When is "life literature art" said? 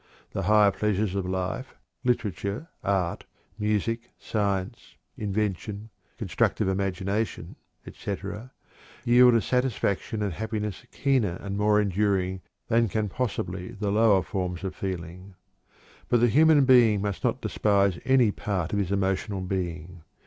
1.29-3.23